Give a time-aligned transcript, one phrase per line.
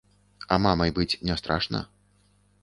[0.55, 1.85] А мамай быць не страшна?